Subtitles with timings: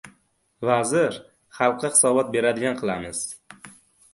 [0.69, 1.19] Vazir
[1.57, 3.21] xalqqa hisobot beradigan qilamiz.